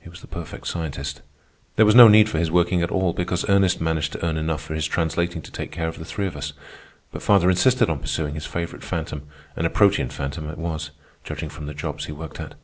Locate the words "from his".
4.62-4.84